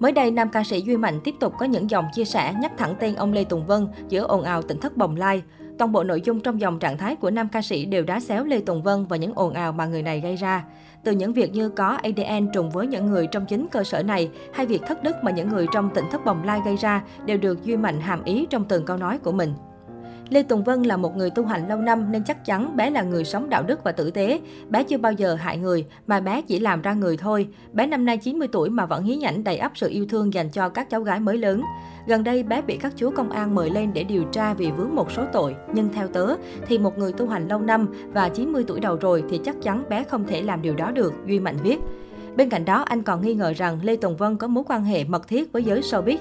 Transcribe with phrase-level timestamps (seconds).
[0.00, 2.72] Mới đây, nam ca sĩ Duy Mạnh tiếp tục có những dòng chia sẻ nhắc
[2.78, 5.42] thẳng tên ông Lê Tùng Vân giữa ồn ào tỉnh thất bồng lai.
[5.78, 8.44] Toàn bộ nội dung trong dòng trạng thái của nam ca sĩ đều đá xéo
[8.44, 10.64] Lê Tùng Vân và những ồn ào mà người này gây ra.
[11.04, 14.30] Từ những việc như có ADN trùng với những người trong chính cơ sở này,
[14.52, 17.38] hay việc thất đức mà những người trong tỉnh thất bồng lai gây ra đều
[17.38, 19.54] được Duy Mạnh hàm ý trong từng câu nói của mình.
[20.30, 23.02] Lê Tùng Vân là một người tu hành lâu năm nên chắc chắn bé là
[23.02, 24.40] người sống đạo đức và tử tế.
[24.68, 27.48] Bé chưa bao giờ hại người, mà bé chỉ làm ra người thôi.
[27.72, 30.50] Bé năm nay 90 tuổi mà vẫn hí nhảnh đầy ắp sự yêu thương dành
[30.50, 31.62] cho các cháu gái mới lớn.
[32.06, 34.94] Gần đây, bé bị các chú công an mời lên để điều tra vì vướng
[34.94, 35.56] một số tội.
[35.74, 36.36] Nhưng theo tớ,
[36.66, 39.84] thì một người tu hành lâu năm và 90 tuổi đầu rồi thì chắc chắn
[39.88, 41.78] bé không thể làm điều đó được, Duy Mạnh viết.
[42.36, 45.04] Bên cạnh đó, anh còn nghi ngờ rằng Lê Tùng Vân có mối quan hệ
[45.04, 46.18] mật thiết với giới showbiz.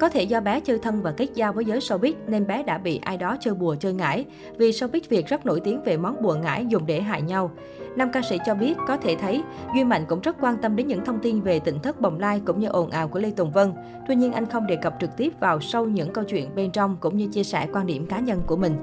[0.00, 2.78] Có thể do bé chơi thân và kết giao với giới showbiz nên bé đã
[2.78, 4.24] bị ai đó chơi bùa chơi ngải.
[4.58, 7.50] Vì showbiz Việt rất nổi tiếng về món bùa ngải dùng để hại nhau.
[7.96, 9.42] Nam ca sĩ cho biết, có thể thấy,
[9.74, 12.42] Duy Mạnh cũng rất quan tâm đến những thông tin về tỉnh thất bồng lai
[12.46, 13.72] cũng như ồn ào của Lê Tùng Vân.
[14.08, 16.96] Tuy nhiên, anh không đề cập trực tiếp vào sâu những câu chuyện bên trong
[17.00, 18.76] cũng như chia sẻ quan điểm cá nhân của mình.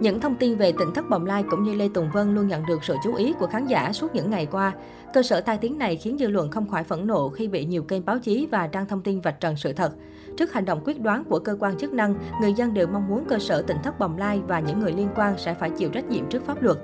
[0.00, 2.66] Những thông tin về tỉnh thất bồng lai cũng như Lê Tùng Vân luôn nhận
[2.66, 4.72] được sự chú ý của khán giả suốt những ngày qua.
[5.12, 7.82] Cơ sở tai tiếng này khiến dư luận không khỏi phẫn nộ khi bị nhiều
[7.82, 9.92] kênh báo chí và đăng thông tin vạch trần sự thật.
[10.38, 13.24] Trước hành động quyết đoán của cơ quan chức năng, người dân đều mong muốn
[13.28, 16.04] cơ sở tỉnh thất bồng lai và những người liên quan sẽ phải chịu trách
[16.04, 16.78] nhiệm trước pháp luật.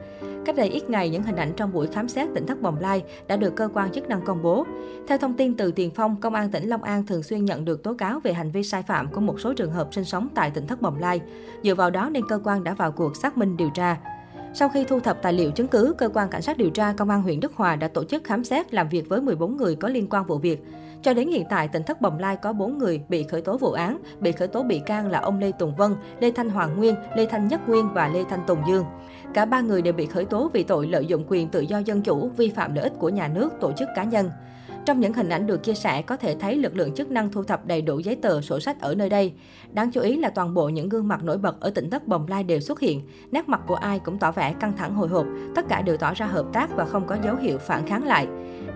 [0.44, 3.04] Cách đây ít ngày, những hình ảnh trong buổi khám xét tỉnh thất bồng lai
[3.26, 4.66] đã được cơ quan chức năng công bố.
[5.08, 7.82] Theo thông tin từ Tiền Phong, Công an tỉnh Long An thường xuyên nhận được
[7.82, 10.50] tố cáo về hành vi sai phạm của một số trường hợp sinh sống tại
[10.50, 11.20] tỉnh thất bồng lai.
[11.62, 13.96] Dựa vào đó nên cơ quan đã vào cuộc xác minh điều tra.
[14.56, 17.10] Sau khi thu thập tài liệu chứng cứ, cơ quan cảnh sát điều tra công
[17.10, 19.88] an huyện Đức Hòa đã tổ chức khám xét làm việc với 14 người có
[19.88, 20.64] liên quan vụ việc.
[21.02, 23.72] Cho đến hiện tại, tỉnh thất Bồng Lai có 4 người bị khởi tố vụ
[23.72, 26.94] án, bị khởi tố bị can là ông Lê Tùng Vân, Lê Thanh Hoàng Nguyên,
[27.16, 28.84] Lê Thanh Nhất Nguyên và Lê Thanh Tùng Dương.
[29.34, 32.02] Cả ba người đều bị khởi tố vì tội lợi dụng quyền tự do dân
[32.02, 34.30] chủ, vi phạm lợi ích của nhà nước, tổ chức cá nhân.
[34.84, 37.42] Trong những hình ảnh được chia sẻ, có thể thấy lực lượng chức năng thu
[37.42, 39.32] thập đầy đủ giấy tờ, sổ sách ở nơi đây.
[39.72, 42.26] Đáng chú ý là toàn bộ những gương mặt nổi bật ở tỉnh thất Bồng
[42.28, 43.00] Lai đều xuất hiện.
[43.30, 46.14] Nét mặt của ai cũng tỏ vẻ căng thẳng hồi hộp, tất cả đều tỏ
[46.14, 48.26] ra hợp tác và không có dấu hiệu phản kháng lại.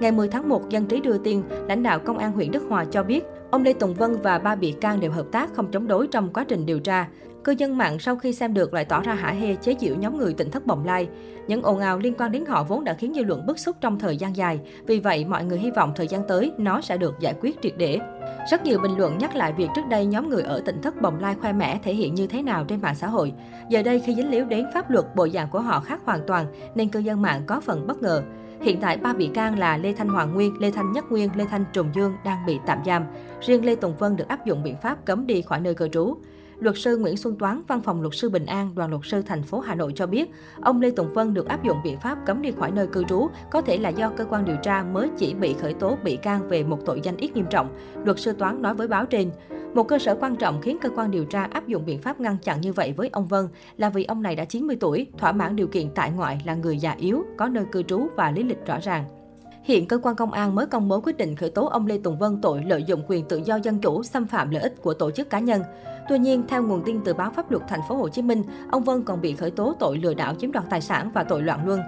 [0.00, 2.84] Ngày 10 tháng 1, dân trí đưa tin, lãnh đạo công an huyện Đức Hòa
[2.84, 5.86] cho biết, ông Lê Tùng Vân và ba bị can đều hợp tác không chống
[5.86, 7.08] đối trong quá trình điều tra.
[7.48, 10.18] Cư dân mạng sau khi xem được lại tỏ ra hả hê chế giễu nhóm
[10.18, 11.08] người tỉnh thất bồng lai.
[11.46, 13.98] Những ồn ào liên quan đến họ vốn đã khiến dư luận bức xúc trong
[13.98, 14.60] thời gian dài.
[14.86, 17.72] Vì vậy, mọi người hy vọng thời gian tới nó sẽ được giải quyết triệt
[17.78, 17.98] để.
[18.50, 21.20] Rất nhiều bình luận nhắc lại việc trước đây nhóm người ở tỉnh thất bồng
[21.20, 23.32] lai khoe mẽ thể hiện như thế nào trên mạng xã hội.
[23.68, 26.46] Giờ đây khi dính líu đến pháp luật, bộ dạng của họ khác hoàn toàn
[26.74, 28.22] nên cư dân mạng có phần bất ngờ.
[28.60, 31.44] Hiện tại, ba bị can là Lê Thanh Hoàng Nguyên, Lê Thanh Nhất Nguyên, Lê
[31.44, 33.04] Thanh Trùng Dương đang bị tạm giam.
[33.40, 36.16] Riêng Lê Tùng Vân được áp dụng biện pháp cấm đi khỏi nơi cư trú.
[36.60, 39.42] Luật sư Nguyễn Xuân Toán, Văn phòng Luật sư Bình An, Đoàn luật sư thành
[39.42, 40.30] phố Hà Nội cho biết,
[40.60, 43.28] ông Lê Tùng Vân được áp dụng biện pháp cấm đi khỏi nơi cư trú,
[43.50, 46.48] có thể là do cơ quan điều tra mới chỉ bị khởi tố bị can
[46.48, 47.76] về một tội danh ít nghiêm trọng.
[48.04, 49.30] Luật sư Toán nói với báo trên,
[49.74, 52.36] một cơ sở quan trọng khiến cơ quan điều tra áp dụng biện pháp ngăn
[52.42, 55.56] chặn như vậy với ông Vân là vì ông này đã 90 tuổi, thỏa mãn
[55.56, 58.66] điều kiện tại ngoại là người già yếu, có nơi cư trú và lý lịch
[58.66, 59.17] rõ ràng.
[59.68, 62.16] Hiện cơ quan công an mới công bố quyết định khởi tố ông Lê Tùng
[62.16, 65.10] Vân tội lợi dụng quyền tự do dân chủ, xâm phạm lợi ích của tổ
[65.10, 65.62] chức cá nhân.
[66.08, 68.84] Tuy nhiên, theo nguồn tin từ báo pháp luật thành phố Hồ Chí Minh, ông
[68.84, 71.66] Vân còn bị khởi tố tội lừa đảo chiếm đoạt tài sản và tội loạn
[71.66, 71.80] luân.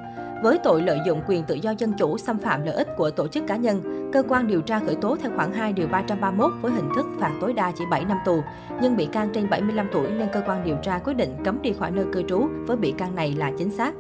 [0.42, 3.28] Với tội lợi dụng quyền tự do dân chủ, xâm phạm lợi ích của tổ
[3.28, 6.72] chức cá nhân, cơ quan điều tra khởi tố theo khoảng 2 điều 331 với
[6.72, 8.40] hình thức phạt tối đa chỉ 7 năm tù.
[8.82, 11.72] Nhưng bị can trên 75 tuổi nên cơ quan điều tra quyết định cấm đi
[11.72, 13.94] khỏi nơi cư trú với bị can này là chính xác.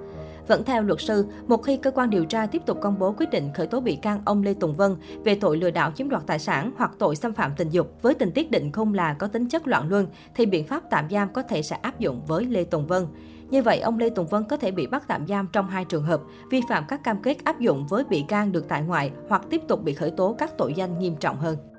[0.48, 3.30] Vẫn theo luật sư, một khi cơ quan điều tra tiếp tục công bố quyết
[3.30, 6.22] định khởi tố bị can ông Lê Tùng Vân về tội lừa đảo chiếm đoạt
[6.26, 9.26] tài sản hoặc tội xâm phạm tình dục với tình tiết định không là có
[9.26, 12.44] tính chất loạn luân, thì biện pháp tạm giam có thể sẽ áp dụng với
[12.44, 13.06] Lê Tùng Vân.
[13.50, 16.04] Như vậy, ông Lê Tùng Vân có thể bị bắt tạm giam trong hai trường
[16.04, 16.20] hợp,
[16.50, 19.60] vi phạm các cam kết áp dụng với bị can được tại ngoại hoặc tiếp
[19.68, 21.69] tục bị khởi tố các tội danh nghiêm trọng hơn.